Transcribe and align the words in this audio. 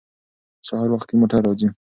سهار 0.67 0.89
وختي 0.91 1.13
موټر 1.21 1.39
راځي. 1.47 1.67